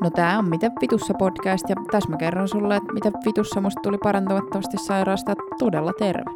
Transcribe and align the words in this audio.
No 0.00 0.10
tää 0.10 0.38
on 0.38 0.48
Mitä 0.48 0.70
vitussa 0.80 1.14
podcast 1.14 1.68
ja 1.68 1.76
tässä 1.90 2.10
mä 2.10 2.16
kerron 2.16 2.48
sulle, 2.48 2.76
että 2.76 2.92
mitä 2.92 3.10
vitussa 3.26 3.60
musta 3.60 3.80
tuli 3.82 3.98
parantumattomasti 3.98 4.76
sairaasta 4.78 5.34
todella 5.58 5.92
terve. 5.92 6.30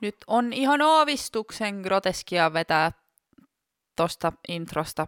Nyt 0.00 0.16
on 0.26 0.52
ihan 0.52 0.82
aavistuksen 0.82 1.80
groteskia 1.80 2.52
vetää 2.52 2.92
tosta 3.96 4.32
introsta 4.48 5.06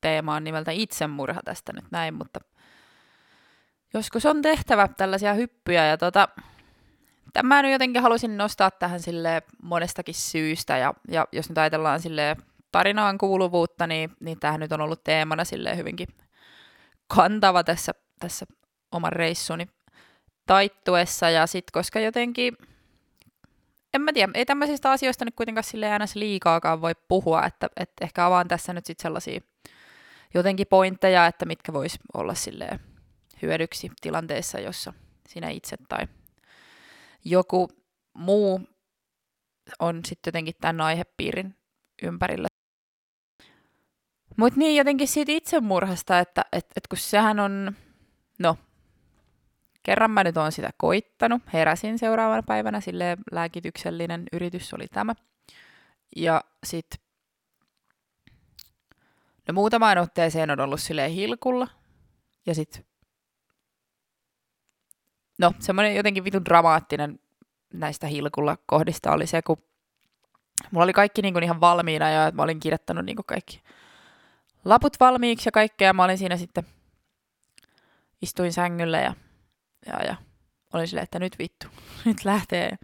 teemaan 0.00 0.44
nimeltä 0.44 0.70
itsemurha 0.70 1.40
tästä 1.44 1.72
nyt 1.72 1.84
näin, 1.90 2.14
mutta 2.14 2.40
joskus 3.94 4.26
on 4.26 4.42
tehtävä 4.42 4.88
tällaisia 4.96 5.34
hyppyjä 5.34 5.86
ja 5.86 5.96
tota, 5.96 6.28
Tämä 7.36 7.62
nyt 7.62 7.72
jotenkin 7.72 8.02
halusin 8.02 8.36
nostaa 8.36 8.70
tähän 8.70 9.00
sille 9.00 9.42
monestakin 9.62 10.14
syystä, 10.14 10.78
ja, 10.78 10.94
ja 11.08 11.26
jos 11.32 11.48
nyt 11.48 11.58
ajatellaan 11.58 12.00
sille 12.00 12.36
tarinaan 12.72 13.18
kuuluvuutta, 13.18 13.86
niin, 13.86 14.10
niin 14.20 14.40
tämähän 14.40 14.60
nyt 14.60 14.72
on 14.72 14.80
ollut 14.80 15.04
teemana 15.04 15.44
sille 15.44 15.76
hyvinkin 15.76 16.08
kantava 17.06 17.64
tässä, 17.64 17.92
tässä 18.20 18.46
oman 18.92 19.12
reissuni 19.12 19.66
taittuessa, 20.46 21.30
ja 21.30 21.46
sitten 21.46 21.70
koska 21.72 22.00
jotenkin, 22.00 22.56
en 23.94 24.00
mä 24.00 24.12
tiedä, 24.12 24.32
ei 24.34 24.46
tämmöisistä 24.46 24.90
asioista 24.90 25.24
nyt 25.24 25.34
kuitenkaan 25.34 25.64
sille 25.64 25.92
aina 25.92 26.04
liikaakaan 26.14 26.80
voi 26.80 26.92
puhua, 27.08 27.44
että, 27.44 27.68
että 27.76 28.04
ehkä 28.04 28.26
avaan 28.26 28.48
tässä 28.48 28.72
nyt 28.72 28.86
sitten 28.86 29.02
sellaisia 29.02 29.40
jotenkin 30.34 30.66
pointteja, 30.66 31.26
että 31.26 31.44
mitkä 31.44 31.72
vois 31.72 31.98
olla 32.14 32.34
sille 32.34 32.80
hyödyksi 33.42 33.90
tilanteessa, 34.00 34.60
jossa 34.60 34.92
sinä 35.28 35.48
itse 35.48 35.76
tai 35.88 36.06
joku 37.26 37.68
muu 38.14 38.60
on 39.78 40.00
sitten 40.04 40.28
jotenkin 40.28 40.54
tämän 40.60 40.80
aihepiirin 40.80 41.56
ympärillä. 42.02 42.48
Mutta 44.36 44.58
niin 44.58 44.76
jotenkin 44.76 45.08
siitä 45.08 45.32
itsemurhasta, 45.32 46.18
että 46.18 46.44
et, 46.52 46.66
et 46.76 46.86
kun 46.88 46.98
sehän 46.98 47.40
on, 47.40 47.76
no, 48.38 48.58
kerran 49.82 50.10
mä 50.10 50.24
nyt 50.24 50.36
oon 50.36 50.52
sitä 50.52 50.70
koittanut, 50.76 51.42
heräsin 51.52 51.98
seuraavana 51.98 52.42
päivänä, 52.42 52.80
sille 52.80 53.16
lääkityksellinen 53.32 54.22
yritys 54.32 54.74
oli 54.74 54.86
tämä. 54.88 55.14
Ja 56.16 56.44
sitten, 56.64 57.00
no 59.48 59.54
muutamaan 59.54 59.98
otteeseen 59.98 60.50
on 60.50 60.60
ollut 60.60 60.80
silleen 60.80 61.10
hilkulla, 61.10 61.68
ja 62.46 62.54
sitten 62.54 62.84
no 65.38 65.52
semmoinen 65.58 65.96
jotenkin 65.96 66.24
vitun 66.24 66.44
dramaattinen 66.44 67.18
näistä 67.72 68.06
hilkulla 68.06 68.58
kohdista 68.66 69.12
oli 69.12 69.26
se, 69.26 69.42
kun 69.42 69.56
mulla 70.70 70.84
oli 70.84 70.92
kaikki 70.92 71.22
niin 71.22 71.34
kuin 71.34 71.44
ihan 71.44 71.60
valmiina 71.60 72.10
ja 72.10 72.30
mä 72.34 72.42
olin 72.42 72.60
kirjoittanut 72.60 73.04
niin 73.04 73.16
kuin 73.16 73.26
kaikki 73.26 73.62
laput 74.64 75.00
valmiiksi 75.00 75.48
ja 75.48 75.52
kaikkea. 75.52 75.92
Mä 75.92 76.04
olin 76.04 76.18
siinä 76.18 76.36
sitten, 76.36 76.64
istuin 78.22 78.52
sängyllä 78.52 78.98
ja, 79.00 79.14
ja, 79.86 80.04
ja 80.04 80.16
olin 80.72 80.88
silleen, 80.88 81.04
että 81.04 81.18
nyt 81.18 81.38
vittu, 81.38 81.66
nyt 82.04 82.24
lähtee. 82.24 82.76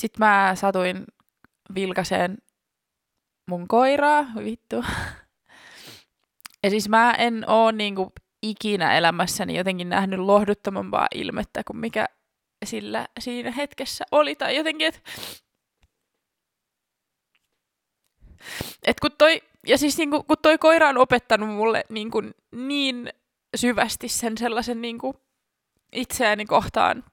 Sitten 0.00 0.26
mä 0.26 0.52
satuin 0.54 1.04
vilkaseen 1.74 2.38
mun 3.48 3.68
koiraa, 3.68 4.26
vittu. 4.44 4.84
Ja 6.62 6.70
siis 6.70 6.88
mä 6.88 7.14
en 7.18 7.44
oo 7.46 7.70
niinku 7.70 8.12
ikinä 8.50 8.98
elämässäni 8.98 9.56
jotenkin 9.56 9.88
nähnyt 9.88 10.20
lohduttomampaa 10.20 11.06
ilmettä 11.14 11.64
kuin 11.64 11.76
mikä 11.76 12.06
sillä 12.64 13.08
siinä 13.18 13.50
hetkessä 13.50 14.04
oli. 14.10 14.34
Tai 14.34 14.56
jotenkin, 14.56 14.86
että 14.86 15.00
et 18.86 19.00
kun 19.00 19.10
toi, 19.18 19.42
ja 19.66 19.78
siis 19.78 19.98
niin 19.98 20.10
kun 20.10 20.36
toi 20.42 20.58
koira 20.58 20.88
on 20.88 20.98
opettanut 20.98 21.48
mulle 21.48 21.84
niin, 21.88 22.10
kuin 22.10 22.34
niin 22.52 23.10
syvästi 23.56 24.08
sen 24.08 24.38
sellaisen 24.38 24.82
niin 24.82 24.98
kuin 24.98 25.16
itseäni 25.92 26.44
kohtaan 26.44 27.04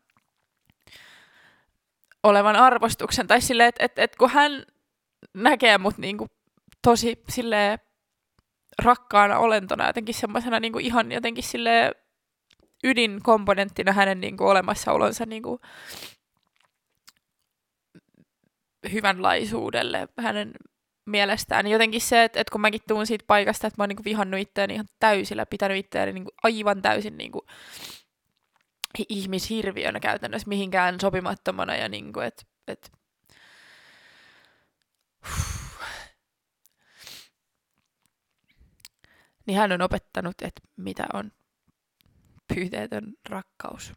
olevan 2.23 2.55
arvostuksen, 2.55 3.27
tai 3.27 3.41
silleen, 3.41 3.69
että 3.69 3.85
et, 3.85 3.99
et 3.99 4.15
kun 4.15 4.29
hän 4.29 4.65
näkee 5.33 5.77
mut 5.77 5.97
niin 5.97 6.17
kuin 6.17 6.29
tosi 6.81 7.23
silleen 7.29 7.79
rakkaana 8.83 9.39
olentona, 9.39 9.87
jotenkin 9.87 10.15
semmoisena 10.15 10.59
niin 10.59 10.73
kuin 10.73 10.85
ihan 10.85 11.11
jotenkin 11.11 11.43
sille 11.43 11.91
ydinkomponenttina 12.83 13.91
hänen 13.91 14.21
niin 14.21 14.37
kuin 14.37 14.47
olemassaolonsa 14.47 15.25
niin 15.25 15.43
kuin 15.43 15.59
hyvänlaisuudelle 18.91 20.07
hänen 20.19 20.51
mielestään. 21.05 21.67
Jotenkin 21.67 22.01
se, 22.01 22.23
että, 22.23 22.39
että 22.39 22.51
kun 22.51 22.61
mäkin 22.61 22.81
tuun 22.87 23.07
siitä 23.07 23.25
paikasta, 23.27 23.67
että 23.67 23.75
mä 23.77 23.83
oon 23.83 23.89
niin 23.89 23.97
kuin 23.97 24.05
vihannut 24.05 24.39
itseäni 24.39 24.73
ihan 24.73 24.87
täysillä, 24.99 25.45
pitänyt 25.45 25.77
itseäni 25.77 26.13
niin 26.13 26.23
kuin 26.23 26.35
aivan 26.43 26.81
täysin 26.81 27.17
niin 27.17 27.31
kuin 27.31 27.45
ihmishirviönä 29.09 29.99
käytännössä 29.99 30.47
mihinkään 30.47 30.99
sopimattomana 30.99 31.75
ja 31.75 31.89
niin 31.89 32.13
kuin, 32.13 32.25
että, 32.25 32.43
että 32.67 32.89
niin 39.51 39.59
hän 39.59 39.71
on 39.71 39.81
opettanut, 39.81 40.35
että 40.41 40.61
mitä 40.77 41.03
on 41.13 41.31
pyyteetön 42.53 43.13
rakkaus. 43.29 43.93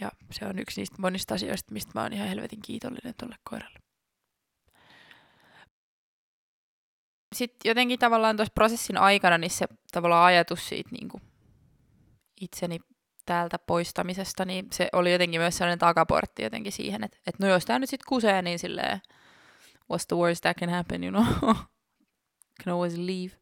Ja 0.00 0.12
se 0.30 0.46
on 0.46 0.58
yksi 0.58 0.80
niistä 0.80 0.96
monista 0.98 1.34
asioista, 1.34 1.72
mistä 1.72 1.92
mä 1.94 2.02
oon 2.02 2.12
ihan 2.12 2.28
helvetin 2.28 2.62
kiitollinen 2.62 3.14
tuolle 3.18 3.36
koiralle. 3.44 3.78
Sitten 7.34 7.70
jotenkin 7.70 7.98
tavallaan 7.98 8.36
tuossa 8.36 8.52
prosessin 8.54 8.96
aikana, 8.96 9.38
niin 9.38 9.50
se 9.50 9.66
tavallaan 9.92 10.26
ajatus 10.26 10.68
siitä 10.68 10.90
niin 10.92 11.08
kuin 11.08 11.22
itseni 12.40 12.78
täältä 13.26 13.58
poistamisesta, 13.58 14.44
niin 14.44 14.66
se 14.72 14.88
oli 14.92 15.12
jotenkin 15.12 15.40
myös 15.40 15.56
sellainen 15.56 15.78
takaportti 15.78 16.42
jotenkin 16.42 16.72
siihen, 16.72 17.04
että, 17.04 17.18
että 17.26 17.46
no 17.46 17.52
jos 17.52 17.64
tämä 17.64 17.78
nyt 17.78 17.90
sitten 17.90 18.08
kusee, 18.08 18.42
niin 18.42 18.58
silleen, 18.58 19.00
what's 19.92 20.06
the 20.08 20.16
worst 20.16 20.42
that 20.42 20.56
can 20.56 20.70
happen, 20.70 21.04
you 21.04 21.10
know? 21.10 21.54
can 22.64 22.74
always 22.74 22.96
leave. 22.96 23.32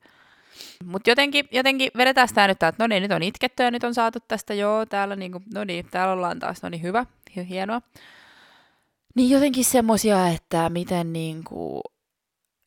Mutta 0.84 1.10
jotenkin, 1.10 1.48
jotenkin 1.50 1.90
vedetään 1.96 2.28
sitä 2.28 2.46
nyt, 2.48 2.62
että 2.62 2.74
no 2.78 2.86
niin, 2.86 3.02
nyt 3.02 3.12
on 3.12 3.22
itketty 3.22 3.62
ja 3.62 3.70
nyt 3.70 3.84
on 3.84 3.94
saatu 3.94 4.18
tästä, 4.28 4.54
joo, 4.54 4.86
täällä 4.86 5.16
niinku, 5.16 5.42
no 5.54 5.64
niin, 5.64 5.86
täällä 5.90 6.12
ollaan 6.12 6.38
taas, 6.38 6.62
no 6.62 6.68
niin, 6.68 6.82
hyvä, 6.82 7.06
hienoa. 7.48 7.82
Niin 9.14 9.30
jotenkin 9.30 9.64
semmosia, 9.64 10.28
että 10.28 10.70
miten 10.70 11.12
niinku, 11.12 11.80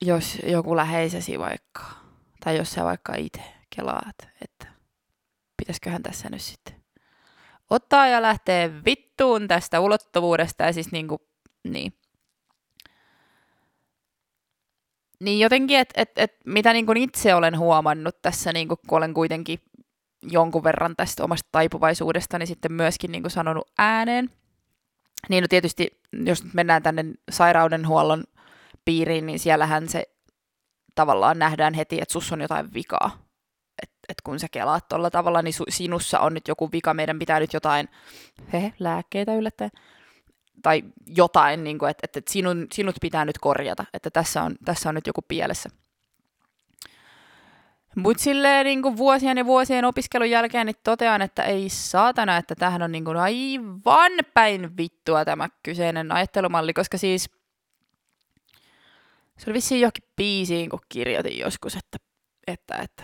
jos 0.01 0.37
joku 0.47 0.75
läheisesi 0.75 1.39
vaikka, 1.39 1.81
tai 2.43 2.57
jos 2.57 2.71
sä 2.71 2.83
vaikka 2.83 3.15
itse 3.15 3.43
kelaat, 3.75 4.15
että 4.41 4.67
pitäisiköhän 5.57 6.03
tässä 6.03 6.29
nyt 6.29 6.41
sitten 6.41 6.81
ottaa 7.69 8.07
ja 8.07 8.21
lähtee 8.21 8.71
vittuun 8.85 9.47
tästä 9.47 9.79
ulottuvuudesta, 9.79 10.63
ja 10.63 10.73
siis 10.73 10.91
niinku, 10.91 11.21
niin, 11.63 11.93
Niin 15.21 15.39
jotenkin, 15.39 15.79
että 15.79 16.01
et, 16.01 16.11
et, 16.15 16.35
mitä 16.45 16.73
niin 16.73 16.85
kuin 16.85 16.97
itse 16.97 17.35
olen 17.35 17.57
huomannut 17.57 18.21
tässä, 18.21 18.53
niin 18.53 18.67
kuin, 18.67 18.77
kun 18.87 18.97
olen 18.97 19.13
kuitenkin 19.13 19.59
jonkun 20.23 20.63
verran 20.63 20.95
tästä 20.95 21.23
omasta 21.23 21.49
taipuvaisuudesta, 21.51 22.39
niin 22.39 22.47
sitten 22.47 22.73
myöskin 22.73 23.11
niin 23.11 23.23
kuin 23.23 23.31
sanonut 23.31 23.71
ääneen. 23.77 24.29
Niin 25.29 25.41
no 25.41 25.47
tietysti, 25.47 25.99
jos 26.25 26.43
nyt 26.43 26.53
mennään 26.53 26.83
tänne 26.83 27.05
sairaudenhuollon 27.31 28.23
piiriin, 28.85 29.25
niin 29.25 29.39
siellähän 29.39 29.89
se 29.89 30.03
tavallaan 30.95 31.39
nähdään 31.39 31.73
heti, 31.73 32.01
että 32.01 32.13
sus 32.13 32.31
on 32.31 32.41
jotain 32.41 32.73
vikaa. 32.73 33.17
Että 33.83 33.97
et 34.09 34.21
kun 34.23 34.39
sä 34.39 34.47
kelaat 34.51 34.87
tuolla 34.87 35.09
tavalla, 35.09 35.41
niin 35.41 35.53
su, 35.53 35.63
sinussa 35.69 36.19
on 36.19 36.33
nyt 36.33 36.47
joku 36.47 36.69
vika, 36.71 36.93
meidän 36.93 37.19
pitää 37.19 37.39
nyt 37.39 37.53
jotain, 37.53 37.89
he, 38.53 38.73
lääkkeitä 38.79 39.35
yllättäen, 39.35 39.71
tai 40.61 40.83
jotain, 41.07 41.63
niin 41.63 41.79
kuin, 41.79 41.89
että, 41.89 42.01
että 42.17 42.31
sinun, 42.31 42.67
sinut 42.73 42.95
pitää 43.01 43.25
nyt 43.25 43.37
korjata, 43.37 43.85
että 43.93 44.09
tässä 44.09 44.43
on, 44.43 44.55
tässä 44.65 44.89
on 44.89 44.95
nyt 44.95 45.07
joku 45.07 45.21
pielessä. 45.27 45.69
Mutta 47.95 48.23
silleen 48.23 48.65
niin 48.65 48.81
kuin 48.81 48.97
vuosien 48.97 49.37
ja 49.37 49.45
vuosien 49.45 49.85
opiskelun 49.85 50.29
jälkeen 50.29 50.65
niin 50.65 50.75
totean, 50.83 51.21
että 51.21 51.43
ei 51.43 51.69
saatana, 51.69 52.37
että 52.37 52.55
tähän 52.55 52.81
on 52.81 52.91
niin 52.91 53.05
kuin 53.05 53.17
aivan 53.17 54.11
päin 54.33 54.77
vittua 54.77 55.25
tämä 55.25 55.49
kyseinen 55.63 56.11
ajattelumalli, 56.11 56.73
koska 56.73 56.97
siis 56.97 57.29
se 59.37 59.45
oli 59.47 59.53
vissiin 59.53 59.81
johonkin 59.81 60.03
biisiin, 60.15 60.69
kun 60.69 60.79
kirjoitin 60.89 61.39
joskus, 61.39 61.75
että, 61.75 61.97
että, 62.47 62.75
että 62.75 63.03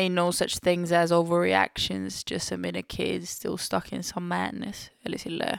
ain't 0.00 0.14
no 0.14 0.32
such 0.32 0.58
things 0.62 0.92
as 0.92 1.12
overreactions, 1.12 2.24
just 2.30 2.52
a 2.52 2.56
minute 2.56 2.82
kids 2.96 3.30
still 3.30 3.56
stuck 3.56 3.92
in 3.92 4.02
some 4.02 4.26
madness. 4.26 4.90
Eli 5.06 5.18
silleen, 5.18 5.58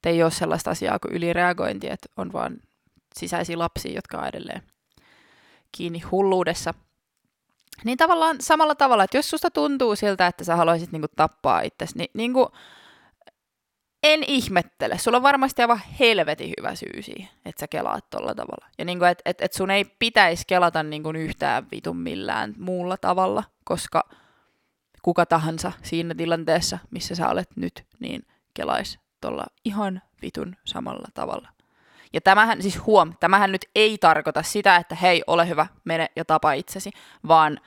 että 0.00 0.08
ei 0.08 0.22
ole 0.22 0.30
sellaista 0.30 0.70
asiaa 0.70 0.98
kuin 0.98 1.14
ylireagointi, 1.14 1.90
että 1.90 2.08
on 2.16 2.32
vaan 2.32 2.56
sisäisiä 3.14 3.58
lapsia, 3.58 3.92
jotka 3.92 4.18
on 4.18 4.26
edelleen 4.26 4.62
kiinni 5.72 6.00
hulluudessa. 6.00 6.74
Niin 7.84 7.98
tavallaan 7.98 8.36
samalla 8.40 8.74
tavalla, 8.74 9.04
että 9.04 9.16
jos 9.18 9.30
susta 9.30 9.50
tuntuu 9.50 9.96
siltä, 9.96 10.26
että 10.26 10.44
sä 10.44 10.56
haluaisit 10.56 10.92
niinku 10.92 11.08
tappaa 11.16 11.60
itsesi, 11.60 11.98
niin 11.98 12.10
niinku, 12.14 12.48
en 14.02 14.24
ihmettele. 14.26 14.98
Sulla 14.98 15.16
on 15.16 15.22
varmasti 15.22 15.62
aivan 15.62 15.80
helvetin 16.00 16.52
hyvä 16.58 16.74
syy 16.74 17.02
siihen, 17.02 17.28
että 17.44 17.60
sä 17.60 17.68
kelaat 17.68 18.10
tolla 18.10 18.34
tavalla. 18.34 18.66
Ja 18.78 18.84
niin 18.84 19.04
että 19.04 19.22
et, 19.24 19.40
et 19.40 19.52
sun 19.52 19.70
ei 19.70 19.84
pitäisi 19.84 20.44
kelata 20.46 20.82
niin 20.82 21.02
kuin 21.02 21.16
yhtään 21.16 21.66
vitun 21.70 21.96
millään 21.96 22.54
muulla 22.58 22.96
tavalla, 22.96 23.44
koska 23.64 24.08
kuka 25.02 25.26
tahansa 25.26 25.72
siinä 25.82 26.14
tilanteessa, 26.14 26.78
missä 26.90 27.14
sä 27.14 27.28
olet 27.28 27.56
nyt, 27.56 27.84
niin 27.98 28.22
kelaisi 28.54 28.98
tuolla 29.20 29.46
ihan 29.64 30.02
vitun 30.22 30.56
samalla 30.64 31.08
tavalla. 31.14 31.48
Ja 32.12 32.20
tämähän, 32.20 32.62
siis 32.62 32.86
huom, 32.86 33.14
tämähän 33.20 33.52
nyt 33.52 33.64
ei 33.74 33.98
tarkoita 33.98 34.42
sitä, 34.42 34.76
että 34.76 34.94
hei, 34.94 35.22
ole 35.26 35.48
hyvä, 35.48 35.66
mene 35.84 36.10
ja 36.16 36.24
tapa 36.24 36.52
itsesi, 36.52 36.90
vaan 37.28 37.60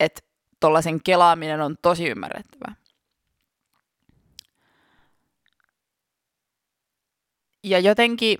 että 0.00 0.20
tuollaisen 0.60 1.02
kelaaminen 1.02 1.60
on 1.60 1.76
tosi 1.82 2.08
ymmärrettävää. 2.08 2.74
Ja 7.64 7.78
jotenkin 7.78 8.38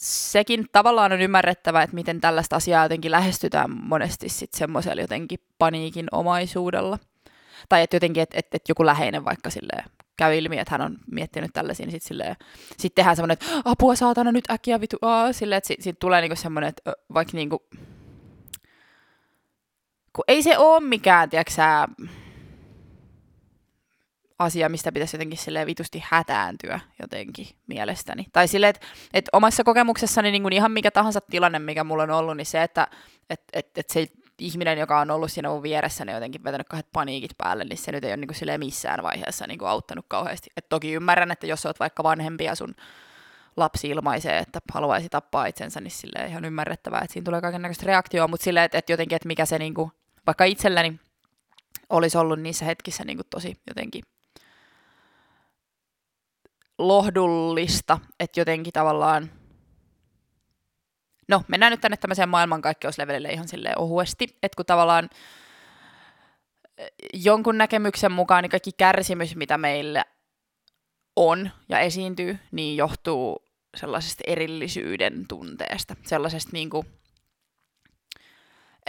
sekin 0.00 0.66
tavallaan 0.72 1.12
on 1.12 1.20
ymmärrettävä, 1.20 1.82
että 1.82 1.94
miten 1.94 2.20
tällaista 2.20 2.56
asiaa 2.56 2.84
jotenkin 2.84 3.10
lähestytään 3.10 3.70
monesti 3.70 4.28
sitten 4.28 4.58
semmoisella 4.58 5.02
jotenkin 5.02 5.38
paniikin 5.58 6.06
omaisuudella. 6.12 6.98
Tai 7.68 7.82
että 7.82 7.96
jotenkin, 7.96 8.22
että, 8.22 8.38
että, 8.38 8.56
että 8.56 8.70
joku 8.70 8.86
läheinen 8.86 9.24
vaikka 9.24 9.50
silleen 9.50 9.84
käy 10.16 10.38
ilmi, 10.38 10.58
että 10.58 10.74
hän 10.74 10.80
on 10.80 10.98
miettinyt 11.10 11.50
tällaisia, 11.52 11.86
niin 11.86 12.00
sitten 12.00 12.36
sit 12.78 12.94
tehdään 12.94 13.16
semmoinen, 13.16 13.32
että 13.32 13.46
apua 13.64 13.94
saatana 13.94 14.32
nyt 14.32 14.50
äkkiä 14.50 14.80
vitu, 14.80 14.96
aa, 15.02 15.32
silleen, 15.32 15.56
että 15.58 15.74
siitä, 15.80 15.98
tulee 16.00 16.20
niinku 16.20 16.36
semmoinen, 16.36 16.68
että 16.68 16.92
vaikka 17.14 17.36
niinku, 17.36 17.62
kun 20.12 20.24
ei 20.28 20.42
se 20.42 20.58
ole 20.58 20.80
mikään, 20.80 21.30
tiedätkö 21.30 21.52
asia, 24.38 24.68
mistä 24.68 24.92
pitäisi 24.92 25.16
jotenkin 25.16 25.38
silleen 25.38 25.66
vitusti 25.66 26.02
hätääntyä 26.06 26.80
jotenkin 27.02 27.46
mielestäni. 27.66 28.26
Tai 28.32 28.48
silleen, 28.48 28.70
että 28.70 28.86
et 29.14 29.28
omassa 29.32 29.64
kokemuksessani 29.64 30.30
niin 30.30 30.42
kuin 30.42 30.52
ihan 30.52 30.72
mikä 30.72 30.90
tahansa 30.90 31.20
tilanne, 31.20 31.58
mikä 31.58 31.84
mulla 31.84 32.02
on 32.02 32.10
ollut, 32.10 32.36
niin 32.36 32.46
se, 32.46 32.62
että 32.62 32.88
et, 33.30 33.42
et, 33.52 33.78
et 33.78 33.90
se 33.90 34.08
ihminen, 34.40 34.78
joka 34.78 35.00
on 35.00 35.10
ollut 35.10 35.32
siinä 35.32 35.48
mun 35.48 35.62
vieressä, 35.62 36.04
niin 36.04 36.14
jotenkin 36.14 36.44
vetänyt 36.44 36.68
kahdet 36.68 36.86
paniikit 36.92 37.30
päälle, 37.38 37.64
niin 37.64 37.78
se 37.78 37.92
nyt 37.92 38.04
ei 38.04 38.10
ole 38.10 38.16
niin 38.16 38.28
kuin 38.28 38.58
missään 38.60 39.02
vaiheessa 39.02 39.46
niin 39.46 39.58
kuin 39.58 39.68
auttanut 39.68 40.04
kauheasti. 40.08 40.50
Et 40.56 40.68
toki 40.68 40.92
ymmärrän, 40.92 41.30
että 41.30 41.46
jos 41.46 41.66
olet 41.66 41.80
vaikka 41.80 42.02
vanhempi 42.02 42.44
ja 42.44 42.54
sun 42.54 42.74
lapsi 43.56 43.88
ilmaisee, 43.88 44.38
että 44.38 44.60
haluaisi 44.72 45.08
tappaa 45.08 45.46
itsensä, 45.46 45.80
niin 45.80 45.90
sille 45.90 46.26
ihan 46.26 46.44
ymmärrettävää, 46.44 47.00
että 47.00 47.12
siinä 47.12 47.24
tulee 47.24 47.40
kaikenlaista 47.40 47.86
reaktioa, 47.86 48.28
mutta 48.28 48.44
silleen, 48.44 48.64
että, 48.64 48.78
että 48.78 48.92
jotenkin, 48.92 49.16
että 49.16 49.28
mikä 49.28 49.46
se 49.46 49.58
niin 49.58 49.74
kuin, 49.74 49.90
vaikka 50.26 50.44
itselläni 50.44 51.00
olisi 51.90 52.18
ollut 52.18 52.40
niissä 52.40 52.64
hetkissä 52.64 53.04
niin 53.04 53.18
kuin 53.18 53.26
tosi 53.30 53.56
jotenkin 53.68 54.02
lohdullista, 56.78 57.98
että 58.20 58.40
jotenkin 58.40 58.72
tavallaan, 58.72 59.30
no 61.30 61.42
mennään 61.48 61.70
nyt 61.70 61.80
tänne 61.80 61.96
tämmöiseen 61.96 62.28
maailmankaikkeuslevelille 62.28 63.32
ihan 63.32 63.48
silleen 63.48 63.78
ohuesti, 63.78 64.36
että 64.42 64.56
kun 64.56 64.66
tavallaan 64.66 65.10
eh, 66.78 66.90
jonkun 67.14 67.58
näkemyksen 67.58 68.12
mukaan 68.12 68.42
niin 68.42 68.50
kaikki 68.50 68.70
kärsimys, 68.76 69.36
mitä 69.36 69.58
meillä 69.58 70.04
on 71.16 71.50
ja 71.68 71.80
esiintyy, 71.80 72.38
niin 72.52 72.76
johtuu 72.76 73.44
sellaisesta 73.76 74.22
erillisyyden 74.26 75.24
tunteesta, 75.28 75.96
sellaisesta 76.02 76.50
niin 76.52 76.70
kuin 76.70 76.86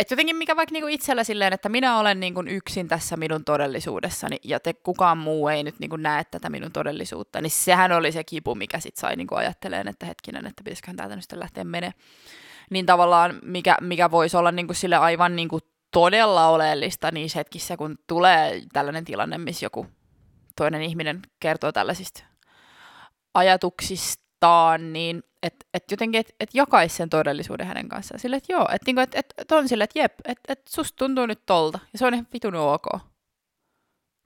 et 0.01 0.11
jotenkin 0.11 0.35
mikä 0.35 0.55
vaikka 0.55 0.73
niinku 0.73 0.87
itsellä 0.87 1.23
silleen, 1.23 1.53
että 1.53 1.69
minä 1.69 1.99
olen 1.99 2.19
niinku 2.19 2.43
yksin 2.47 2.87
tässä 2.87 3.17
minun 3.17 3.45
todellisuudessani 3.45 4.37
ja 4.43 4.59
te 4.59 4.73
kukaan 4.73 5.17
muu 5.17 5.47
ei 5.47 5.63
nyt 5.63 5.79
niinku 5.79 5.95
näe 5.95 6.23
tätä 6.23 6.49
minun 6.49 6.71
todellisuutta, 6.71 7.41
niin 7.41 7.51
sehän 7.51 7.91
oli 7.91 8.11
se 8.11 8.23
kipu, 8.23 8.55
mikä 8.55 8.79
sitten 8.79 9.01
sai 9.01 9.15
niinku 9.15 9.35
ajatteleen, 9.35 9.87
että 9.87 10.05
hetkinen, 10.05 10.45
että 10.45 10.63
pitäisiköhän 10.63 10.97
täältä 10.97 11.15
nyt 11.15 11.25
lähteä 11.33 11.63
menee. 11.63 11.91
Niin 12.69 12.85
tavallaan 12.85 13.39
mikä, 13.43 13.77
mikä 13.81 14.11
voisi 14.11 14.37
olla 14.37 14.51
niinku 14.51 14.73
sille 14.73 14.95
aivan 14.95 15.35
niinku 15.35 15.59
todella 15.91 16.47
oleellista 16.47 17.11
niissä 17.11 17.39
hetkissä, 17.39 17.77
kun 17.77 17.97
tulee 18.07 18.61
tällainen 18.73 19.05
tilanne, 19.05 19.37
missä 19.37 19.65
joku 19.65 19.87
toinen 20.55 20.81
ihminen 20.81 21.21
kertoo 21.39 21.71
tällaisista 21.71 22.23
ajatuksistaan, 24.41 24.93
niin 24.93 25.23
että 25.43 25.65
et 25.73 25.83
jotenkin, 25.91 26.19
että 26.19 26.33
et 26.39 26.49
jakaisi 26.53 26.95
sen 26.95 27.09
todellisuuden 27.09 27.67
hänen 27.67 27.89
kanssaan. 27.89 28.19
Sille, 28.19 28.35
että 28.35 28.53
joo, 28.53 28.67
että 28.73 28.85
niinku, 28.85 29.01
et, 29.01 29.15
et, 29.15 29.33
et 29.37 29.51
on 29.51 29.67
sille, 29.67 29.83
että 29.83 29.99
jep, 29.99 30.13
että 30.25 30.53
et 30.53 30.61
susta 30.69 30.97
tuntuu 30.97 31.25
nyt 31.25 31.45
tolta. 31.45 31.79
Ja 31.93 31.99
se 31.99 32.05
on 32.05 32.13
ihan 32.13 32.27
vitun 32.33 32.55
ok. 32.55 32.85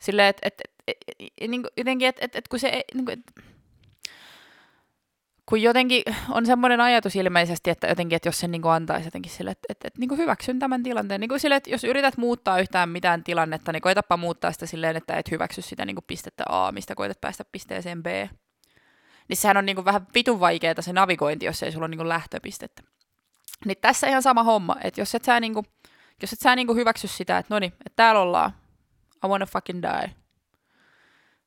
Silleen, 0.02 0.30
että 0.30 0.42
et, 0.44 0.54
et, 0.88 0.98
et, 1.20 1.32
et, 1.42 1.50
niinku, 1.50 1.70
jotenkin, 1.78 2.08
että 2.08 2.26
et, 2.26 2.36
et, 2.36 2.48
kun 2.48 2.60
se, 2.60 2.84
niinku, 2.94 3.12
et, 3.12 3.20
kun 5.46 5.62
jotenkin 5.62 6.04
on 6.30 6.46
semmoinen 6.46 6.82
ajatus 6.82 7.16
ilmeisesti, 7.16 7.70
että 7.70 7.88
jotenkin, 7.88 8.16
että 8.16 8.28
jos 8.28 8.40
sen 8.40 8.52
niin 8.52 8.66
antaisi 8.66 9.08
jotenkin 9.08 9.32
sille, 9.32 9.52
että, 9.52 9.66
että, 9.70 9.88
että 9.88 10.00
niin 10.00 10.18
hyväksyn 10.18 10.60
tämän 10.60 10.84
tilanteen. 10.84 11.22
Niin 11.22 11.40
sille, 11.40 11.56
että 11.56 11.70
jos 11.70 11.84
yrität 11.84 12.18
muuttaa 12.18 12.60
yhtään 12.60 12.90
mitään 12.90 13.24
tilannetta, 13.24 13.72
niin 13.72 13.82
koetapa 13.82 14.18
muuttaa 14.18 14.52
sitä 14.52 14.66
silleen, 14.66 14.96
että 14.96 15.16
et 15.18 15.32
hyväksy 15.32 15.62
sitä 15.62 15.86
niin 15.86 15.98
pistettä 16.08 16.44
A, 16.50 16.72
mistä 16.72 16.96
koetat 16.96 17.22
päästä 17.22 17.46
pisteeseen 17.52 18.04
B 18.04 18.08
niin 19.28 19.38
sehän 19.38 19.58
on 19.58 19.66
niinku 19.66 19.86
vähän 19.86 20.08
vitun 20.16 20.40
vaikeaa 20.40 20.82
se 20.82 20.94
navigointi, 20.94 21.46
jos 21.46 21.64
ei 21.64 21.72
sulla 21.72 21.84
ole 21.84 21.90
niinku 21.90 22.08
lähtöpistettä. 22.08 22.84
Niin 23.66 23.78
tässä 23.82 24.08
ihan 24.08 24.22
sama 24.22 24.44
homma, 24.44 24.76
että 24.84 25.02
jos 25.02 25.16
et 25.16 25.24
sä, 25.24 25.40
niinku, 25.40 25.66
jos 26.22 26.34
et 26.34 26.40
sä 26.40 26.56
niinku 26.56 26.76
hyväksy 26.76 27.08
sitä, 27.08 27.38
että 27.38 27.54
no 27.54 27.60
niin, 27.60 27.74
että 27.74 27.96
täällä 27.96 28.22
ollaan, 28.22 28.52
I 29.26 29.28
wanna 29.28 29.46
fucking 29.46 29.82
die, 29.82 30.16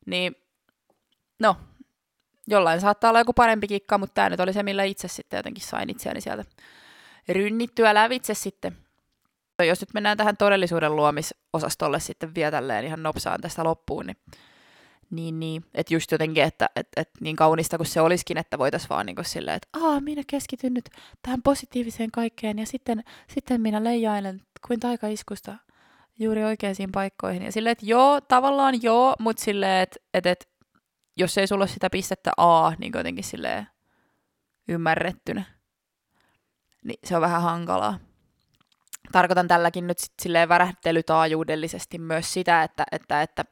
niin 0.06 0.36
no, 1.38 1.56
jollain 2.46 2.80
saattaa 2.80 3.10
olla 3.10 3.20
joku 3.20 3.32
parempi 3.32 3.68
kikka, 3.68 3.98
mutta 3.98 4.14
tämä 4.14 4.30
nyt 4.30 4.40
oli 4.40 4.52
se, 4.52 4.62
millä 4.62 4.84
itse 4.84 5.08
sitten 5.08 5.36
jotenkin 5.36 5.64
sain 5.64 5.90
itseäni 5.90 6.20
sieltä 6.20 6.44
rynnittyä 7.28 7.94
lävitse 7.94 8.34
sitten. 8.34 8.76
Jos 9.66 9.80
nyt 9.80 9.94
mennään 9.94 10.16
tähän 10.16 10.36
todellisuuden 10.36 10.96
luomisosastolle 10.96 12.00
sitten 12.00 12.34
vielä 12.34 12.50
tälleen 12.50 12.84
ihan 12.84 13.02
nopsaan 13.02 13.40
tästä 13.40 13.64
loppuun, 13.64 14.06
niin 14.06 14.16
niin, 15.10 15.40
niin. 15.40 15.64
Että 15.74 15.94
just 15.94 16.12
jotenkin, 16.12 16.42
että 16.42 16.68
et, 16.76 16.88
et 16.96 17.10
niin 17.20 17.36
kaunista 17.36 17.76
kuin 17.76 17.86
se 17.86 18.00
olisikin, 18.00 18.38
että 18.38 18.58
voitaisiin 18.58 18.88
vaan 18.88 19.06
niin 19.06 19.16
silleen, 19.22 19.56
että 19.56 19.68
Aa, 19.72 20.00
minä 20.00 20.22
keskityn 20.26 20.74
nyt 20.74 20.90
tähän 21.22 21.42
positiiviseen 21.42 22.10
kaikkeen 22.10 22.58
ja 22.58 22.66
sitten, 22.66 23.04
sitten 23.28 23.60
minä 23.60 23.84
leijailen 23.84 24.42
kuin 24.66 24.80
taikaiskusta 24.80 25.54
juuri 26.18 26.44
oikeisiin 26.44 26.92
paikkoihin. 26.92 27.42
Ja 27.42 27.52
silleen, 27.52 27.72
että 27.72 27.86
joo, 27.86 28.20
tavallaan 28.20 28.82
joo, 28.82 29.14
mutta 29.18 29.42
silleen, 29.44 29.82
että 29.82 29.96
et, 30.14 30.26
et, 30.26 30.48
jos 31.16 31.38
ei 31.38 31.46
sulla 31.46 31.62
ole 31.62 31.68
sitä 31.68 31.90
pistettä 31.90 32.32
A, 32.36 32.72
niin 32.78 32.92
jotenkin 32.94 33.24
silleen 33.24 33.66
ymmärrettynä, 34.68 35.44
niin 36.84 36.98
se 37.04 37.16
on 37.16 37.22
vähän 37.22 37.42
hankalaa. 37.42 37.98
Tarkoitan 39.12 39.48
tälläkin 39.48 39.86
nyt 39.86 39.98
sit 39.98 40.12
silleen 40.22 40.48
värähtelytaajuudellisesti 40.48 41.98
myös 41.98 42.32
sitä, 42.32 42.62
että, 42.62 42.84
että, 42.92 43.22
että 43.22 43.44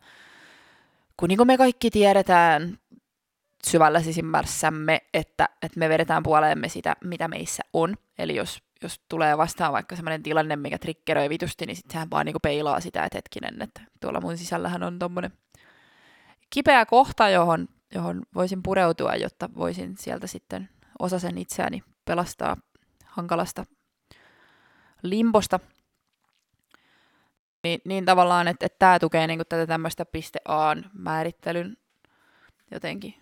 kun 1.16 1.28
niin 1.28 1.36
kuin 1.36 1.46
me 1.46 1.56
kaikki 1.56 1.90
tiedetään 1.90 2.78
syvällä 3.66 4.00
sisimmässämme, 4.00 5.00
että, 5.14 5.48
että 5.62 5.78
me 5.78 5.88
vedetään 5.88 6.22
puoleemme 6.22 6.68
sitä, 6.68 6.96
mitä 7.04 7.28
meissä 7.28 7.62
on. 7.72 7.94
Eli 8.18 8.36
jos, 8.36 8.62
jos 8.82 9.00
tulee 9.08 9.38
vastaan 9.38 9.72
vaikka 9.72 9.96
sellainen 9.96 10.22
tilanne, 10.22 10.56
mikä 10.56 10.78
triggeröi 10.78 11.28
vitusti, 11.28 11.66
niin 11.66 11.76
sitten 11.76 11.92
sehän 11.92 12.10
vaan 12.10 12.26
niin 12.26 12.34
kuin 12.34 12.42
peilaa 12.42 12.80
sitä, 12.80 13.04
että 13.04 13.18
hetkinen, 13.18 13.62
että 13.62 13.80
tuolla 14.00 14.20
mun 14.20 14.38
sisällähän 14.38 14.82
on 14.82 14.98
tommonen 14.98 15.32
kipeä 16.50 16.86
kohta, 16.86 17.28
johon, 17.28 17.68
johon 17.94 18.22
voisin 18.34 18.62
pureutua, 18.62 19.14
jotta 19.14 19.50
voisin 19.56 19.94
sieltä 19.98 20.26
sitten 20.26 20.68
osasen 20.98 21.38
itseäni 21.38 21.82
pelastaa 22.04 22.56
hankalasta 23.04 23.64
limbosta 25.02 25.60
niin, 27.62 27.80
niin 27.84 28.04
tavallaan, 28.04 28.48
että, 28.48 28.66
että 28.66 28.78
tämä 28.78 28.98
tukee 28.98 29.26
niin 29.26 29.38
kuin 29.38 29.46
tätä 29.48 29.66
tämmöistä 29.66 30.04
piste 30.04 30.38
A 30.44 30.74
määrittelyn 30.92 31.76
jotenkin 32.70 33.14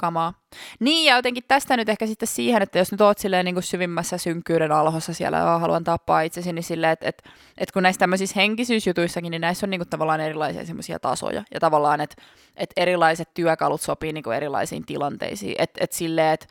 kamaa. 0.00 0.34
Niin, 0.80 1.06
ja 1.06 1.16
jotenkin 1.16 1.44
tästä 1.48 1.76
nyt 1.76 1.88
ehkä 1.88 2.06
sitten 2.06 2.28
siihen, 2.28 2.62
että 2.62 2.78
jos 2.78 2.92
nyt 2.92 3.00
oot 3.00 3.18
silleen 3.18 3.44
niin 3.44 3.54
kuin 3.54 3.62
syvimmässä 3.62 4.18
synkkyyden 4.18 4.72
alhossa 4.72 5.14
siellä 5.14 5.36
ja 5.36 5.58
haluan 5.58 5.84
tappaa 5.84 6.20
itsesi, 6.20 6.52
niin 6.52 6.62
silleen, 6.62 6.92
että, 6.92 7.08
että, 7.08 7.30
että 7.58 7.72
kun 7.72 7.82
näissä 7.82 7.98
tämmöisissä 7.98 8.40
henkisyysjutuissakin, 8.40 9.30
niin 9.30 9.40
näissä 9.40 9.66
on 9.66 9.70
niin 9.70 9.78
kuin 9.78 9.88
tavallaan 9.88 10.20
erilaisia 10.20 10.66
semmoisia 10.66 10.98
tasoja. 10.98 11.44
Ja 11.54 11.60
tavallaan, 11.60 12.00
että, 12.00 12.22
että 12.56 12.80
erilaiset 12.80 13.34
työkalut 13.34 13.80
sopii 13.80 14.12
niin 14.12 14.24
kuin 14.24 14.36
erilaisiin 14.36 14.86
tilanteisiin. 14.86 15.54
Että, 15.58 15.84
että 15.84 15.96
silleen, 15.96 16.34
että, 16.34 16.46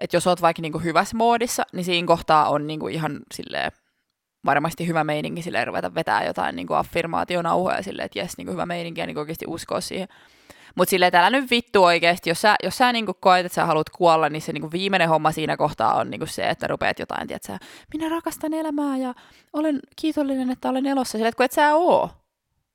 että 0.00 0.16
jos 0.16 0.26
oot 0.26 0.42
vaikka 0.42 0.62
niin 0.62 0.72
kuin 0.72 0.84
hyvässä 0.84 1.16
moodissa, 1.16 1.62
niin 1.72 1.84
siinä 1.84 2.06
kohtaa 2.06 2.48
on 2.48 2.66
niin 2.66 2.80
kuin 2.80 2.94
ihan 2.94 3.20
silleen 3.34 3.72
varmasti 4.46 4.86
hyvä 4.86 5.04
meininki 5.04 5.42
sille 5.42 5.64
ruveta 5.64 5.94
vetää 5.94 6.24
jotain 6.24 6.56
niin 6.56 6.66
kuin 6.66 6.76
affirmaationauhoja 6.76 7.82
silleen, 7.82 8.06
että 8.06 8.18
jes, 8.18 8.38
niin 8.38 8.46
kuin 8.46 8.52
hyvä 8.52 8.66
meininki 8.66 9.00
ja 9.00 9.06
niin 9.06 9.14
kuin 9.14 9.20
oikeasti 9.20 9.44
uskoa 9.48 9.80
siihen. 9.80 10.08
Mutta 10.74 10.90
silleen, 10.90 11.06
että 11.08 11.20
älä 11.20 11.30
nyt 11.30 11.50
vittu 11.50 11.84
oikeasti, 11.84 12.30
jos 12.30 12.40
sä, 12.40 12.56
jos 12.62 12.78
sä 12.78 12.92
niinku 12.92 13.14
koet, 13.14 13.46
että 13.46 13.54
sä 13.54 13.66
haluat 13.66 13.90
kuolla, 13.90 14.28
niin 14.28 14.42
se 14.42 14.52
niinku 14.52 14.72
viimeinen 14.72 15.08
homma 15.08 15.32
siinä 15.32 15.56
kohtaa 15.56 15.94
on 15.94 16.10
niinku 16.10 16.26
se, 16.26 16.48
että 16.48 16.66
rupeat 16.66 16.98
jotain, 16.98 17.28
tiedätkö, 17.28 17.58
minä 17.94 18.08
rakastan 18.08 18.54
elämää 18.54 18.96
ja 18.96 19.14
olen 19.52 19.80
kiitollinen, 19.96 20.50
että 20.50 20.68
olen 20.68 20.86
elossa, 20.86 21.12
silleen, 21.12 21.28
että 21.28 21.36
kun 21.36 21.44
et 21.44 21.52
sä 21.52 21.74
oo. 21.74 22.10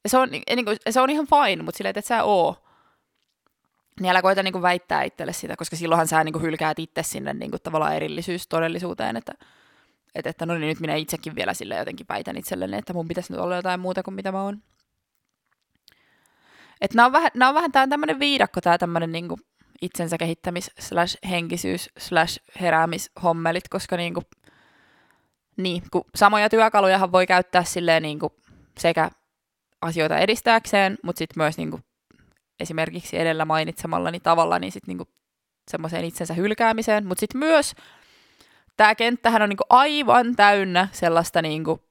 Ja 0.03 0.09
se 0.09 0.17
on, 0.17 0.29
niinku, 0.31 0.71
se 0.89 1.01
on 1.01 1.09
ihan 1.09 1.27
fine, 1.27 1.63
mutta 1.63 1.77
silleen, 1.77 1.89
että 1.89 1.99
et 1.99 2.05
sä 2.05 2.23
oo. 2.23 2.55
Niin 3.99 4.11
älä 4.11 4.21
koita 4.21 4.43
niin 4.43 4.51
kuin 4.51 4.61
väittää 4.61 5.03
itselle 5.03 5.33
sitä, 5.33 5.55
koska 5.55 5.75
silloinhan 5.75 6.07
sä 6.07 6.23
niin 6.23 6.33
kuin 6.33 6.43
hylkäät 6.43 6.79
itse 6.79 7.03
sinne 7.03 7.33
niin 7.33 7.51
kuin 7.51 7.61
tavallaan 7.61 7.95
erillisyys 7.95 8.47
todellisuuteen, 8.47 9.17
että, 9.17 9.33
että, 10.15 10.29
että 10.29 10.45
no 10.45 10.53
niin, 10.53 10.67
nyt 10.67 10.79
minä 10.79 10.95
itsekin 10.95 11.35
vielä 11.35 11.53
sille 11.53 11.75
jotenkin 11.75 12.05
väitän 12.09 12.37
itselleni, 12.37 12.77
että 12.77 12.93
mun 12.93 13.07
pitäisi 13.07 13.33
nyt 13.33 13.41
olla 13.41 13.55
jotain 13.55 13.79
muuta 13.79 14.03
kuin 14.03 14.15
mitä 14.15 14.31
mä 14.31 14.43
oon. 14.43 14.63
Että 16.81 16.95
nämä 16.95 17.05
on 17.05 17.11
vähän, 17.11 17.31
on 17.47 17.55
vähän 17.55 17.71
tämä 17.71 17.87
tämmöinen 17.87 18.19
viidakko, 18.19 18.61
tämä 18.61 18.77
tämmöinen 18.77 19.11
niin 19.11 19.27
kuin 19.27 19.41
itsensä 19.81 20.17
kehittämis 20.17 20.71
slash 20.79 21.17
henkisyys 21.29 21.89
slash 21.97 22.39
heräämishommelit, 22.61 23.69
koska 23.69 23.97
niin 23.97 24.13
kuin, 24.13 24.25
niin, 25.57 25.83
kun 25.91 26.03
samoja 26.15 26.49
työkalujahan 26.49 27.11
voi 27.11 27.27
käyttää 27.27 27.63
silleen 27.63 28.03
niin 28.03 28.19
kuin 28.19 28.33
sekä 28.79 29.11
asioita 29.81 30.17
edistääkseen, 30.17 30.97
mutta 31.03 31.19
sitten 31.19 31.43
myös 31.43 31.57
niin 31.57 31.71
kuin 31.71 31.83
esimerkiksi 32.59 33.17
edellä 33.17 33.45
mainitsemallani 33.45 34.19
tavalla 34.19 34.59
niin 34.59 34.71
sitten 34.71 34.97
niin 34.97 35.07
semmoiseen 35.71 36.05
itsensä 36.05 36.33
hylkäämiseen, 36.33 37.07
mutta 37.07 37.19
sitten 37.19 37.39
myös 37.39 37.75
tämä 38.81 38.95
kenttähän 38.95 39.41
on 39.41 39.49
niin 39.49 39.57
kuin 39.57 39.67
aivan 39.69 40.35
täynnä 40.35 40.87
sellaista 40.91 41.41
niin 41.41 41.63
kuin 41.63 41.81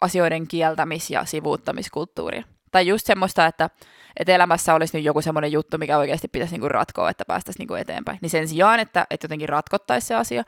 asioiden 0.00 0.46
kieltämis- 0.48 1.10
ja 1.10 1.24
sivuuttamiskulttuuria. 1.24 2.44
Tai 2.70 2.86
just 2.86 3.06
semmoista, 3.06 3.46
että, 3.46 3.70
että 4.16 4.34
elämässä 4.34 4.74
olisi 4.74 4.96
nyt 4.96 5.04
joku 5.04 5.22
semmoinen 5.22 5.52
juttu, 5.52 5.78
mikä 5.78 5.98
oikeasti 5.98 6.28
pitäisi 6.28 6.54
niinku 6.54 6.68
ratkoa, 6.68 7.10
että 7.10 7.24
päästäisiin 7.24 7.58
niinku 7.58 7.74
eteenpäin. 7.74 8.18
Niin 8.22 8.30
sen 8.30 8.48
sijaan, 8.48 8.80
että, 8.80 9.06
että 9.10 9.24
jotenkin 9.24 9.48
ratkottaisi 9.48 10.06
se 10.06 10.14
asia, 10.14 10.42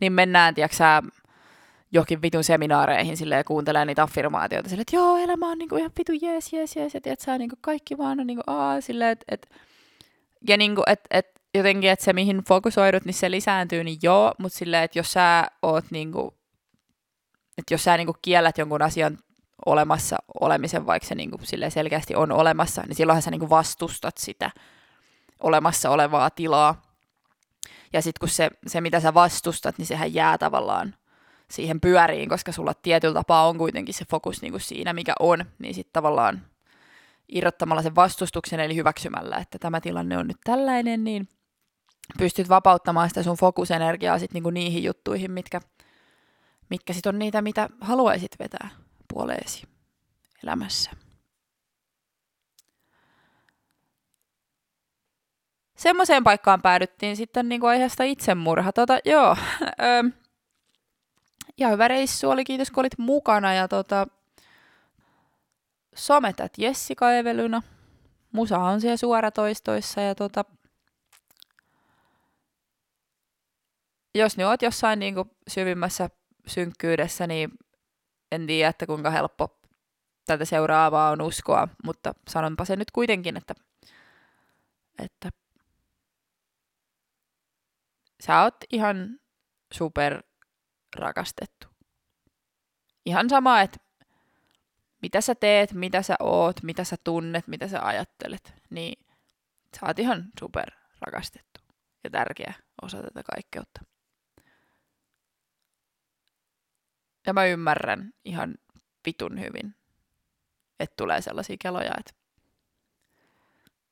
niin 0.00 0.12
mennään, 0.12 0.54
tiedätkö 0.54 0.84
johonkin 1.92 2.22
vitun 2.22 2.44
seminaareihin 2.44 3.16
silleen, 3.16 3.38
ja 3.38 3.44
kuuntelee 3.44 3.84
niitä 3.84 4.02
affirmaatioita 4.02 4.68
silleen, 4.68 4.82
että 4.82 4.96
joo, 4.96 5.16
elämä 5.16 5.50
on 5.50 5.58
niinku 5.58 5.76
ihan 5.76 5.90
vitu 5.98 6.12
jees, 6.22 6.52
jees, 6.52 6.76
jees, 6.76 6.94
ja 6.94 7.00
tiedätkö, 7.00 7.38
niinku 7.38 7.56
kaikki 7.60 7.98
vaan 7.98 8.20
on 8.20 8.26
niinku 8.26 8.42
aa, 8.46 8.80
silleen, 8.80 9.10
että 9.10 9.24
et, 9.28 9.50
ja 10.48 10.56
niinku, 10.56 10.82
että 10.86 11.06
et, 11.10 11.40
jotenkin, 11.54 11.90
että 11.90 12.04
se 12.04 12.12
mihin 12.12 12.42
fokusoidut, 12.48 13.04
niin 13.04 13.14
se 13.14 13.30
lisääntyy, 13.30 13.84
niin 13.84 13.98
joo, 14.02 14.34
mutta 14.38 14.58
silleen, 14.58 14.84
että 14.84 14.98
jos 14.98 15.12
sä 15.12 15.46
oot 15.62 15.84
niinku, 15.90 16.34
että 17.58 17.74
jos 17.74 17.84
sä 17.84 17.96
niinku 17.96 18.16
kiellät 18.22 18.58
jonkun 18.58 18.82
asian 18.82 19.18
olemassa 19.66 20.16
olemisen, 20.40 20.86
vaikka 20.86 21.08
se 21.08 21.14
niinku 21.14 21.38
selkeästi 21.68 22.14
on 22.14 22.32
olemassa, 22.32 22.82
niin 22.82 22.96
silloinhan 22.96 23.22
sä 23.22 23.30
niinku 23.30 23.50
vastustat 23.50 24.16
sitä 24.18 24.50
olemassa 25.40 25.90
olevaa 25.90 26.30
tilaa. 26.30 26.82
Ja 27.92 28.02
sitten 28.02 28.20
kun 28.20 28.28
se, 28.28 28.50
se, 28.66 28.80
mitä 28.80 29.00
sä 29.00 29.14
vastustat, 29.14 29.78
niin 29.78 29.86
sehän 29.86 30.14
jää 30.14 30.38
tavallaan 30.38 30.94
siihen 31.50 31.80
pyöriin, 31.80 32.28
koska 32.28 32.52
sulla 32.52 32.74
tietyllä 32.74 33.14
tapaa 33.14 33.48
on 33.48 33.58
kuitenkin 33.58 33.94
se 33.94 34.04
fokus 34.10 34.42
niinku 34.42 34.58
siinä, 34.58 34.92
mikä 34.92 35.14
on, 35.20 35.44
niin 35.58 35.74
sitten 35.74 35.92
tavallaan 35.92 36.42
irrottamalla 37.28 37.82
sen 37.82 37.94
vastustuksen, 37.94 38.60
eli 38.60 38.76
hyväksymällä, 38.76 39.36
että 39.36 39.58
tämä 39.58 39.80
tilanne 39.80 40.18
on 40.18 40.28
nyt 40.28 40.36
tällainen, 40.44 41.04
niin 41.04 41.28
pystyt 42.18 42.48
vapauttamaan 42.48 43.08
sitä 43.08 43.22
sun 43.22 43.36
fokusenergiaa 43.36 44.18
sit 44.18 44.32
niinku 44.32 44.50
niihin 44.50 44.84
juttuihin, 44.84 45.30
mitkä, 45.30 45.60
mitkä 46.70 46.92
sit 46.92 47.06
on 47.06 47.18
niitä, 47.18 47.42
mitä 47.42 47.68
haluaisit 47.80 48.38
vetää 48.38 48.70
puoleesi 49.12 49.62
elämässä. 50.44 50.90
Semmoiseen 55.76 56.24
paikkaan 56.24 56.62
päädyttiin 56.62 57.16
sitten 57.16 57.48
niin 57.48 57.60
kuin 57.60 57.70
aiheesta 57.70 58.04
itsemurha. 58.04 58.72
Tota, 58.72 58.98
joo, 59.04 59.36
ja 61.60 61.68
hyvä 61.68 61.88
reissu 61.88 62.30
oli, 62.30 62.44
kiitos 62.44 62.70
kun 62.70 62.80
olit 62.80 62.98
mukana. 62.98 63.54
Ja 63.54 63.68
tota, 63.68 64.06
sometat 65.94 66.52
Jessica 66.58 67.12
Evelynä. 67.12 67.62
Musa 68.32 68.58
on 68.58 68.80
siellä 68.80 68.96
suoratoistoissa 68.96 70.00
ja 70.00 70.14
tota, 70.14 70.44
jos 74.14 74.36
nyt 74.36 74.46
oot 74.46 74.62
jossain 74.62 74.98
niin 74.98 75.14
kuin 75.14 75.30
syvimmässä 75.48 76.10
synkkyydessä, 76.46 77.26
niin 77.26 77.50
en 78.32 78.46
tiedä, 78.46 78.68
että 78.68 78.86
kuinka 78.86 79.10
helppo 79.10 79.60
tätä 80.26 80.44
seuraavaa 80.44 81.10
on 81.10 81.20
uskoa, 81.20 81.68
mutta 81.84 82.14
sanonpa 82.28 82.64
se 82.64 82.76
nyt 82.76 82.90
kuitenkin, 82.90 83.36
että, 83.36 83.54
että 84.98 85.30
sä 88.22 88.42
oot 88.42 88.56
ihan 88.72 89.20
super 89.72 90.22
rakastettu. 90.96 91.66
Ihan 93.06 93.28
sama, 93.28 93.60
että 93.60 93.78
mitä 95.02 95.20
sä 95.20 95.34
teet, 95.34 95.72
mitä 95.72 96.02
sä 96.02 96.16
oot, 96.20 96.62
mitä 96.62 96.84
sä 96.84 96.96
tunnet, 97.04 97.46
mitä 97.46 97.68
sä 97.68 97.86
ajattelet, 97.86 98.54
niin 98.70 99.06
sä 99.80 99.86
oot 99.86 99.98
ihan 99.98 100.24
super 100.40 100.70
rakastettu 101.00 101.60
ja 102.04 102.10
tärkeä 102.10 102.54
osa 102.82 103.02
tätä 103.02 103.22
kaikkeutta. 103.34 103.93
Ja 107.26 107.32
mä 107.32 107.44
ymmärrän 107.46 108.12
ihan 108.24 108.54
vitun 109.06 109.40
hyvin, 109.40 109.74
että 110.80 110.96
tulee 110.96 111.20
sellaisia 111.20 111.56
keloja, 111.60 111.92
että 111.98 112.12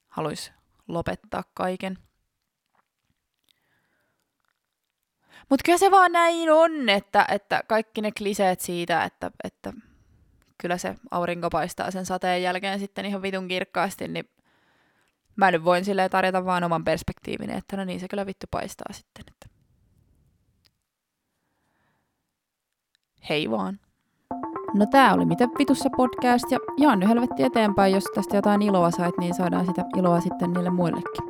haluaisi 0.09 0.53
lopettaa 0.89 1.45
kaiken. 1.55 1.99
Mutta 5.49 5.63
kyllä 5.65 5.79
se 5.79 5.91
vaan 5.91 6.13
näin 6.13 6.51
on, 6.51 6.89
että, 6.89 7.27
että 7.29 7.63
kaikki 7.69 8.01
ne 8.01 8.13
kliseet 8.13 8.61
siitä, 8.61 9.05
että, 9.05 9.31
että 9.45 9.73
kyllä 10.59 10.79
se 10.79 10.95
aurinko 11.11 11.51
paistaa 11.51 11.91
sen 11.91 12.07
sateen 12.07 12.43
jälkeen 12.43 12.79
sitten 12.79 13.05
ihan 13.05 13.23
vitun 13.23 13.49
kirkkaasti, 13.49 14.09
niin 14.09 14.29
mä 15.37 15.51
nyt 15.51 15.65
voin 15.65 15.85
silleen 15.85 16.11
tarjota 16.11 16.45
vaan 16.45 16.65
oman 16.65 16.85
perspektiivini, 16.85 17.57
että 17.57 17.77
no 17.77 17.85
niin 17.85 18.01
se 18.01 18.09
kyllä 18.09 18.27
vittu 18.27 18.47
paistaa 18.51 18.93
sitten. 18.93 19.25
Että 19.29 19.52
Hei 23.29 23.51
vaan. 23.51 23.79
No 24.75 24.87
tää 24.87 25.15
oli 25.15 25.25
Mitä 25.25 25.49
vitussa 25.59 25.91
podcast 25.97 26.45
ja 26.51 26.59
jaan 26.79 27.01
nyt 27.01 27.09
helvetti 27.09 27.43
eteenpäin, 27.43 27.95
jos 27.95 28.05
tästä 28.15 28.37
jotain 28.37 28.63
iloa 28.63 28.91
sait, 28.91 29.19
niin 29.19 29.35
saadaan 29.35 29.67
sitä 29.67 29.85
iloa 29.97 30.21
sitten 30.21 30.53
niille 30.53 30.71
muillekin. 30.71 31.25